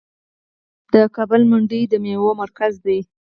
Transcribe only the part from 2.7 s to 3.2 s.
دی.